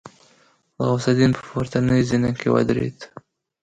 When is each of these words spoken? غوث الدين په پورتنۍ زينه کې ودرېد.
غوث 0.85 1.05
الدين 1.11 1.31
په 1.37 1.41
پورتنۍ 1.49 2.01
زينه 2.09 2.29
کې 2.39 2.47
ودرېد. 2.53 2.97